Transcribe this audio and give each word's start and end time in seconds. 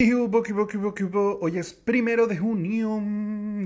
Hoy 0.00 1.58
es 1.58 1.74
primero 1.74 2.28
de 2.28 2.38
junio 2.38 3.02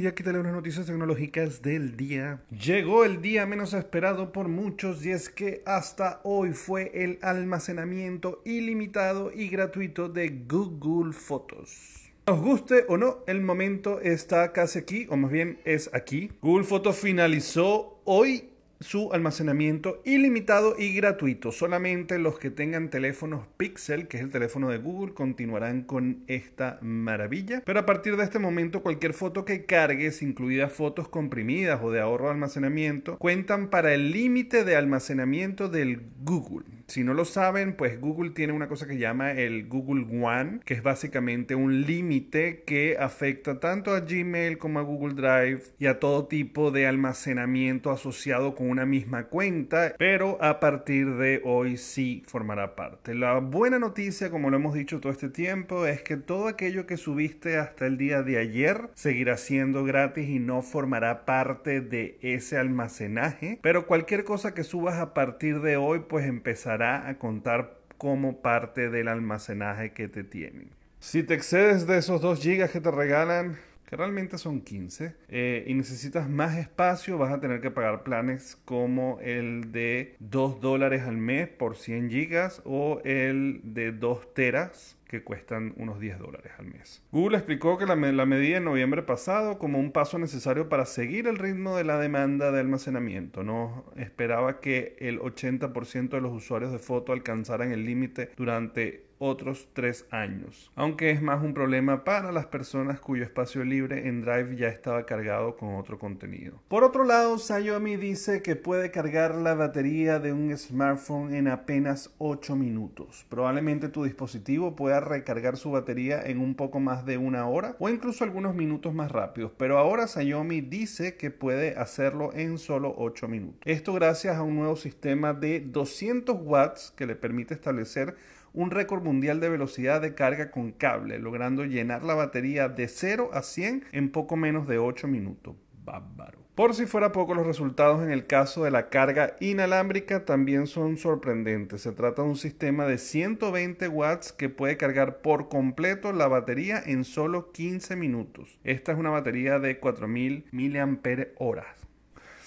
y 0.00 0.06
aquí 0.06 0.22
te 0.22 0.32
leo 0.32 0.42
las 0.42 0.54
noticias 0.54 0.86
tecnológicas 0.86 1.60
del 1.60 1.94
día. 1.94 2.42
Llegó 2.48 3.04
el 3.04 3.20
día 3.20 3.44
menos 3.44 3.74
esperado 3.74 4.32
por 4.32 4.48
muchos 4.48 5.04
y 5.04 5.10
es 5.10 5.28
que 5.28 5.62
hasta 5.66 6.22
hoy 6.24 6.54
fue 6.54 6.90
el 6.94 7.18
almacenamiento 7.20 8.40
ilimitado 8.46 9.30
y 9.30 9.50
gratuito 9.50 10.08
de 10.08 10.46
Google 10.48 11.12
Fotos. 11.12 12.10
Nos 12.26 12.40
guste 12.40 12.86
o 12.88 12.96
no, 12.96 13.18
el 13.26 13.42
momento 13.42 14.00
está 14.00 14.52
casi 14.52 14.78
aquí, 14.78 15.06
o 15.10 15.18
más 15.18 15.30
bien 15.30 15.58
es 15.66 15.90
aquí. 15.92 16.30
Google 16.40 16.64
Fotos 16.64 16.96
finalizó 16.96 18.00
hoy 18.04 18.51
su 18.82 19.12
almacenamiento 19.12 20.02
ilimitado 20.04 20.74
y 20.78 20.94
gratuito. 20.94 21.52
Solamente 21.52 22.18
los 22.18 22.38
que 22.38 22.50
tengan 22.50 22.90
teléfonos 22.90 23.46
Pixel, 23.56 24.08
que 24.08 24.18
es 24.18 24.22
el 24.22 24.30
teléfono 24.30 24.68
de 24.70 24.78
Google, 24.78 25.14
continuarán 25.14 25.82
con 25.82 26.24
esta 26.26 26.78
maravilla. 26.82 27.62
Pero 27.64 27.80
a 27.80 27.86
partir 27.86 28.16
de 28.16 28.24
este 28.24 28.38
momento, 28.38 28.82
cualquier 28.82 29.14
foto 29.14 29.44
que 29.44 29.64
cargues, 29.64 30.22
incluidas 30.22 30.72
fotos 30.72 31.08
comprimidas 31.08 31.80
o 31.82 31.90
de 31.90 32.00
ahorro 32.00 32.26
de 32.26 32.32
almacenamiento, 32.32 33.18
cuentan 33.18 33.70
para 33.70 33.94
el 33.94 34.10
límite 34.12 34.64
de 34.64 34.76
almacenamiento 34.76 35.68
del 35.68 36.02
Google. 36.22 36.81
Si 36.88 37.04
no 37.04 37.14
lo 37.14 37.24
saben, 37.24 37.74
pues 37.76 38.00
Google 38.00 38.30
tiene 38.30 38.52
una 38.52 38.68
cosa 38.68 38.86
que 38.86 38.98
llama 38.98 39.32
el 39.32 39.68
Google 39.68 40.06
One, 40.24 40.60
que 40.64 40.74
es 40.74 40.82
básicamente 40.82 41.54
un 41.54 41.82
límite 41.82 42.62
que 42.66 42.96
afecta 42.98 43.60
tanto 43.60 43.92
a 43.94 44.00
Gmail 44.00 44.58
como 44.58 44.78
a 44.78 44.82
Google 44.82 45.14
Drive 45.14 45.62
y 45.78 45.86
a 45.86 45.98
todo 45.98 46.26
tipo 46.26 46.70
de 46.70 46.86
almacenamiento 46.86 47.90
asociado 47.90 48.54
con 48.54 48.68
una 48.68 48.86
misma 48.86 49.24
cuenta, 49.24 49.94
pero 49.98 50.42
a 50.42 50.60
partir 50.60 51.14
de 51.16 51.40
hoy 51.44 51.76
sí 51.76 52.22
formará 52.26 52.74
parte. 52.74 53.14
La 53.14 53.38
buena 53.38 53.78
noticia, 53.78 54.30
como 54.30 54.50
lo 54.50 54.56
hemos 54.56 54.74
dicho 54.74 55.00
todo 55.00 55.12
este 55.12 55.28
tiempo, 55.28 55.86
es 55.86 56.02
que 56.02 56.16
todo 56.16 56.48
aquello 56.48 56.86
que 56.86 56.96
subiste 56.96 57.58
hasta 57.58 57.86
el 57.86 57.98
día 57.98 58.22
de 58.22 58.38
ayer 58.38 58.90
seguirá 58.94 59.36
siendo 59.36 59.84
gratis 59.84 60.28
y 60.28 60.38
no 60.38 60.62
formará 60.62 61.24
parte 61.24 61.80
de 61.80 62.18
ese 62.22 62.58
almacenaje, 62.58 63.58
pero 63.62 63.86
cualquier 63.86 64.24
cosa 64.24 64.54
que 64.54 64.64
subas 64.64 64.96
a 64.96 65.14
partir 65.14 65.60
de 65.60 65.76
hoy 65.76 66.02
pues 66.08 66.26
empezará 66.26 66.71
a 66.80 67.18
contar 67.18 67.82
como 67.98 68.40
parte 68.40 68.88
del 68.88 69.08
almacenaje 69.08 69.92
que 69.92 70.08
te 70.08 70.24
tienen. 70.24 70.70
Si 71.00 71.24
te 71.24 71.34
excedes 71.34 71.86
de 71.86 71.98
esos 71.98 72.20
2 72.20 72.42
GB 72.42 72.70
que 72.70 72.80
te 72.80 72.90
regalan, 72.90 73.58
que 73.92 73.96
realmente 73.98 74.38
son 74.38 74.62
15, 74.62 75.16
eh, 75.28 75.64
y 75.66 75.74
necesitas 75.74 76.26
más 76.26 76.56
espacio, 76.56 77.18
vas 77.18 77.30
a 77.30 77.40
tener 77.40 77.60
que 77.60 77.70
pagar 77.70 78.04
planes 78.04 78.58
como 78.64 79.18
el 79.20 79.70
de 79.70 80.16
2 80.18 80.62
dólares 80.62 81.02
al 81.02 81.18
mes 81.18 81.48
por 81.48 81.76
100 81.76 82.08
gigas 82.08 82.62
o 82.64 83.02
el 83.04 83.60
de 83.62 83.92
2 83.92 84.32
teras 84.32 84.96
que 85.12 85.22
cuestan 85.22 85.74
unos 85.76 86.00
10 86.00 86.18
dólares 86.20 86.52
al 86.58 86.68
mes. 86.68 87.02
Google 87.12 87.36
explicó 87.36 87.76
que 87.76 87.84
la, 87.84 87.94
la, 87.94 88.24
medida 88.24 88.56
en 88.56 88.64
noviembre 88.64 89.02
pasado 89.02 89.58
como 89.58 89.78
un 89.78 89.92
paso 89.92 90.18
necesario 90.18 90.70
para 90.70 90.86
seguir 90.86 91.26
el 91.26 91.36
ritmo 91.36 91.76
de 91.76 91.84
la 91.84 91.98
demanda 91.98 92.50
de 92.50 92.60
almacenamiento. 92.60 93.42
No 93.42 93.84
esperaba 93.96 94.58
que 94.60 94.96
el 95.00 95.20
80% 95.20 96.08
de 96.08 96.20
los 96.22 96.32
usuarios 96.32 96.72
de 96.72 96.78
foto 96.78 97.12
alcanzaran 97.12 97.72
el 97.72 97.84
límite 97.84 98.30
durante 98.38 99.11
otros 99.22 99.68
tres 99.72 100.04
años, 100.10 100.72
aunque 100.74 101.12
es 101.12 101.22
más 101.22 101.44
un 101.44 101.54
problema 101.54 102.02
para 102.02 102.32
las 102.32 102.46
personas 102.46 102.98
cuyo 102.98 103.22
espacio 103.22 103.62
libre 103.64 104.08
en 104.08 104.22
Drive 104.22 104.56
ya 104.56 104.66
estaba 104.66 105.06
cargado 105.06 105.56
con 105.56 105.76
otro 105.76 105.96
contenido. 105.96 106.60
Por 106.66 106.82
otro 106.82 107.04
lado, 107.04 107.38
Xiaomi 107.38 107.94
dice 107.94 108.42
que 108.42 108.56
puede 108.56 108.90
cargar 108.90 109.36
la 109.36 109.54
batería 109.54 110.18
de 110.18 110.32
un 110.32 110.56
smartphone 110.58 111.34
en 111.34 111.46
apenas 111.46 112.12
8 112.18 112.56
minutos. 112.56 113.24
Probablemente 113.28 113.88
tu 113.88 114.02
dispositivo 114.02 114.74
pueda 114.74 114.98
recargar 114.98 115.56
su 115.56 115.70
batería 115.70 116.20
en 116.20 116.40
un 116.40 116.56
poco 116.56 116.80
más 116.80 117.06
de 117.06 117.16
una 117.16 117.46
hora 117.46 117.76
o 117.78 117.88
incluso 117.88 118.24
algunos 118.24 118.56
minutos 118.56 118.92
más 118.92 119.12
rápidos, 119.12 119.52
pero 119.56 119.78
ahora 119.78 120.08
Xiaomi 120.08 120.62
dice 120.62 121.16
que 121.16 121.30
puede 121.30 121.76
hacerlo 121.76 122.32
en 122.34 122.58
solo 122.58 122.92
8 122.98 123.28
minutos. 123.28 123.60
Esto 123.64 123.92
gracias 123.92 124.36
a 124.36 124.42
un 124.42 124.56
nuevo 124.56 124.74
sistema 124.74 125.32
de 125.32 125.60
200 125.60 126.36
watts 126.40 126.92
que 126.96 127.06
le 127.06 127.14
permite 127.14 127.54
establecer 127.54 128.16
un 128.54 128.70
récord 128.70 129.02
mundial 129.02 129.40
de 129.40 129.48
velocidad 129.48 130.00
de 130.00 130.14
carga 130.14 130.50
con 130.50 130.72
cable, 130.72 131.18
logrando 131.18 131.64
llenar 131.64 132.02
la 132.02 132.14
batería 132.14 132.68
de 132.68 132.88
0 132.88 133.30
a 133.32 133.42
100 133.42 133.84
en 133.92 134.10
poco 134.10 134.36
menos 134.36 134.66
de 134.66 134.78
8 134.78 135.08
minutos. 135.08 135.56
Bárbaro. 135.84 136.42
Por 136.54 136.74
si 136.74 136.84
fuera 136.84 137.12
poco, 137.12 137.34
los 137.34 137.46
resultados 137.46 138.02
en 138.02 138.10
el 138.10 138.26
caso 138.26 138.64
de 138.64 138.70
la 138.70 138.90
carga 138.90 139.36
inalámbrica 139.40 140.26
también 140.26 140.66
son 140.66 140.98
sorprendentes. 140.98 141.80
Se 141.80 141.92
trata 141.92 142.22
de 142.22 142.28
un 142.28 142.36
sistema 142.36 142.84
de 142.84 142.98
120 142.98 143.88
watts 143.88 144.32
que 144.32 144.50
puede 144.50 144.76
cargar 144.76 145.22
por 145.22 145.48
completo 145.48 146.12
la 146.12 146.28
batería 146.28 146.82
en 146.84 147.04
solo 147.04 147.52
15 147.52 147.96
minutos. 147.96 148.58
Esta 148.64 148.92
es 148.92 148.98
una 148.98 149.08
batería 149.08 149.58
de 149.60 149.78
4000 149.78 150.44
mAh. 150.52 151.74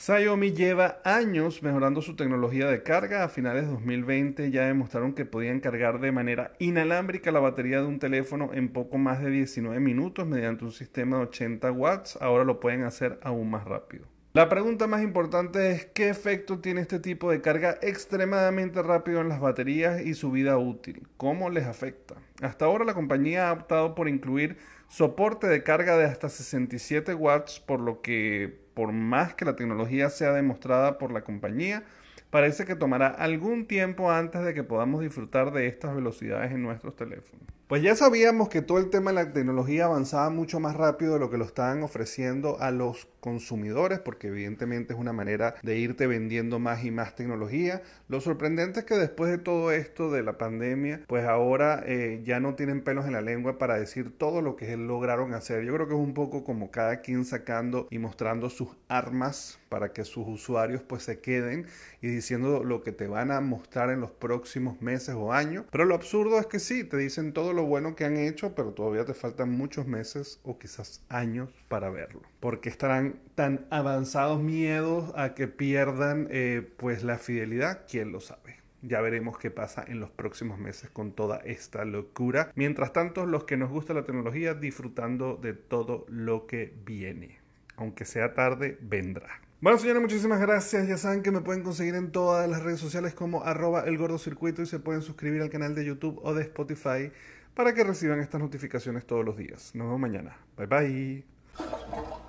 Xiaomi 0.06 0.52
lleva 0.52 1.00
años 1.04 1.64
mejorando 1.64 2.00
su 2.00 2.16
tecnología 2.16 2.68
de 2.68 2.84
carga. 2.84 3.24
A 3.24 3.28
finales 3.28 3.64
de 3.66 3.72
2020 3.72 4.52
ya 4.52 4.68
demostraron 4.68 5.14
que 5.14 5.26
podían 5.26 5.62
cargar 5.62 6.00
de 6.00 6.12
manera 6.12 6.54
inalámbrica 6.60 7.32
la 7.32 7.40
batería 7.40 7.80
de 7.80 7.88
un 7.88 7.98
teléfono 7.98 8.52
en 8.54 8.72
poco 8.72 9.00
más 9.00 9.24
de 9.24 9.32
19 9.32 9.80
minutos 9.80 10.28
mediante 10.28 10.64
un 10.64 10.72
sistema 10.72 11.18
de 11.18 11.24
80 11.24 11.72
watts. 11.72 12.20
Ahora 12.22 12.44
lo 12.44 12.60
pueden 12.60 12.84
hacer 12.84 13.18
aún 13.24 13.50
más 13.50 13.66
rápido. 13.66 14.15
La 14.36 14.50
pregunta 14.50 14.86
más 14.86 15.02
importante 15.02 15.72
es 15.72 15.86
qué 15.86 16.10
efecto 16.10 16.60
tiene 16.60 16.82
este 16.82 17.00
tipo 17.00 17.32
de 17.32 17.40
carga 17.40 17.78
extremadamente 17.82 18.84
rápido 18.84 19.22
en 19.22 19.30
las 19.30 19.40
baterías 19.40 20.02
y 20.02 20.14
su 20.14 20.30
vida 20.30 20.58
útil. 20.58 21.08
¿Cómo 21.16 21.50
les 21.50 21.66
afecta? 21.66 22.16
Hasta 22.42 22.66
ahora 22.66 22.84
la 22.84 22.94
compañía 22.94 23.48
ha 23.48 23.54
optado 23.54 23.96
por 23.96 24.10
incluir 24.10 24.58
soporte 24.90 25.48
de 25.48 25.64
carga 25.64 25.96
de 25.96 26.04
hasta 26.04 26.28
67 26.28 27.14
watts, 27.14 27.62
por 27.62 27.80
lo 27.80 28.02
que 28.02 28.60
por 28.74 28.92
más 28.92 29.36
que 29.36 29.46
la 29.46 29.56
tecnología 29.56 30.10
sea 30.10 30.34
demostrada 30.34 30.98
por 30.98 31.14
la 31.14 31.22
compañía, 31.24 31.86
parece 32.30 32.66
que 32.66 32.76
tomará 32.76 33.08
algún 33.08 33.68
tiempo 33.68 34.12
antes 34.12 34.44
de 34.44 34.54
que 34.54 34.66
podamos 34.66 35.00
disfrutar 35.00 35.54
de 35.54 35.68
estas 35.68 35.96
velocidades 35.96 36.52
en 36.52 36.62
nuestros 36.62 36.94
teléfonos. 36.98 37.55
Pues 37.68 37.82
ya 37.82 37.96
sabíamos 37.96 38.48
que 38.50 38.62
todo 38.62 38.78
el 38.78 38.92
tema 38.92 39.10
de 39.10 39.16
la 39.16 39.34
tecnología 39.34 39.86
avanzaba 39.86 40.30
mucho 40.30 40.60
más 40.60 40.76
rápido 40.76 41.14
de 41.14 41.20
lo 41.20 41.32
que 41.32 41.40
lo 41.40 41.46
estaban 41.46 41.82
ofreciendo 41.82 42.60
a 42.60 42.70
los 42.70 43.08
consumidores, 43.22 43.98
porque 43.98 44.28
evidentemente 44.28 44.94
es 44.94 45.00
una 45.00 45.14
manera 45.14 45.56
de 45.64 45.80
irte 45.80 46.06
vendiendo 46.06 46.60
más 46.60 46.84
y 46.84 46.92
más 46.92 47.16
tecnología. 47.16 47.82
Lo 48.08 48.22
sorprendente 48.22 48.82
es 48.82 48.86
que 48.86 48.94
después 48.94 49.32
de 49.32 49.40
todo 49.40 49.72
esto 49.72 50.12
de 50.12 50.22
la 50.22 50.38
pandemia, 50.38 51.02
pues 51.08 51.26
ahora 51.26 51.82
eh, 51.88 52.22
ya 52.24 52.40
no 52.40 52.54
tienen 52.54 52.84
pelos 52.84 53.08
en 53.08 53.14
la 53.14 53.22
lengua 53.22 53.58
para 53.58 53.80
decir 53.80 54.16
todo 54.16 54.44
lo 54.44 54.56
que 54.56 54.78
lograron 54.78 55.34
hacer. 55.34 55.64
Yo 55.64 55.74
creo 55.74 55.88
que 55.88 55.96
es 55.96 56.00
un 56.00 56.14
poco 56.14 56.44
como 56.44 56.70
cada 56.70 57.02
quien 57.02 57.26
sacando 57.26 57.88
y 57.90 57.98
mostrando 57.98 58.52
sus 58.52 58.70
armas 58.90 59.58
para 59.70 59.92
que 59.92 60.06
sus 60.06 60.28
usuarios 60.28 60.84
pues 60.84 61.02
se 61.02 61.20
queden 61.20 61.66
y 62.02 62.08
diciendo 62.08 62.64
lo 62.64 62.84
que 62.84 62.92
te 62.92 63.08
van 63.08 63.32
a 63.32 63.42
mostrar 63.42 63.90
en 63.90 64.02
los 64.02 64.12
próximos 64.12 64.84
meses 64.84 65.16
o 65.16 65.34
años. 65.34 65.66
Pero 65.72 65.86
lo 65.86 65.96
absurdo 65.96 66.40
es 66.40 66.46
que 66.46 66.60
sí, 66.60 66.84
te 66.84 66.98
dicen 66.98 67.34
todo 67.34 67.55
lo 67.56 67.66
bueno 67.66 67.96
que 67.96 68.06
han 68.06 68.18
hecho, 68.18 68.54
pero 68.54 68.74
todavía 68.74 69.06
te 69.06 69.14
faltan 69.14 69.50
muchos 69.50 69.88
meses 69.88 70.40
o 70.44 70.60
quizás 70.60 71.04
años 71.10 71.50
para 71.68 71.90
verlo. 71.90 72.22
Porque 72.40 72.70
estarán 72.70 73.20
tan 73.34 73.66
avanzados 73.72 74.42
miedos 74.42 75.12
a 75.16 75.34
que 75.34 75.48
pierdan 75.48 76.28
eh, 76.30 76.68
pues 76.78 77.04
la 77.04 77.18
fidelidad, 77.18 77.86
quién 77.90 78.12
lo 78.12 78.20
sabe. 78.20 78.58
Ya 78.82 79.02
veremos 79.02 79.40
qué 79.40 79.50
pasa 79.50 79.84
en 79.88 80.00
los 80.00 80.12
próximos 80.12 80.60
meses 80.60 80.92
con 80.92 81.14
toda 81.14 81.38
esta 81.38 81.86
locura. 81.86 82.52
Mientras 82.54 82.94
tanto, 82.94 83.26
los 83.26 83.46
que 83.46 83.58
nos 83.58 83.72
gusta 83.72 83.96
la 83.96 84.04
tecnología, 84.04 84.54
disfrutando 84.54 85.38
de 85.42 85.54
todo 85.54 86.06
lo 86.08 86.46
que 86.46 86.72
viene. 86.86 87.40
Aunque 87.78 88.06
sea 88.06 88.36
tarde, 88.36 88.78
vendrá. 88.82 89.42
Bueno, 89.62 89.80
señores, 89.80 90.04
muchísimas 90.04 90.40
gracias. 90.40 90.88
Ya 90.88 90.98
saben 90.98 91.24
que 91.24 91.32
me 91.32 91.42
pueden 91.42 91.64
conseguir 91.64 91.96
en 91.96 92.12
todas 92.12 92.48
las 92.48 92.62
redes 92.62 92.80
sociales 92.80 93.16
como 93.16 93.44
arroba 93.44 93.82
el 93.86 93.96
y 93.96 94.66
se 94.68 94.80
pueden 94.80 95.02
suscribir 95.02 95.42
al 95.42 95.50
canal 95.50 95.74
de 95.74 95.84
YouTube 95.86 96.20
o 96.22 96.36
de 96.36 96.44
Spotify 96.44 97.12
para 97.56 97.74
que 97.74 97.84
reciban 97.84 98.20
estas 98.20 98.42
notificaciones 98.42 99.06
todos 99.06 99.26
los 99.26 99.38
días. 99.38 99.74
Nos 99.74 99.88
vemos 99.88 100.00
mañana. 100.00 100.38
Bye 100.58 100.68
bye. 100.68 102.25